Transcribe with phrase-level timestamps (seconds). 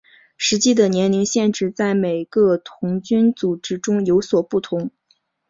[0.35, 4.89] 实际的年龄限制在每个童军组织中有所不同。